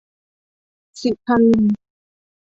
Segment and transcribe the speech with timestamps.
[1.01, 1.73] ศิครินทร์